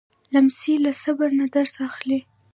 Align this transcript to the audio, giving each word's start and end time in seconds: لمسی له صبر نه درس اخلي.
لمسی 0.33 0.73
له 0.83 0.91
صبر 1.03 1.29
نه 1.39 1.45
درس 1.55 1.73
اخلي. 1.87 2.19